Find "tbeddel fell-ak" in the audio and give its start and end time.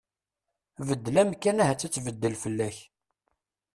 1.93-2.77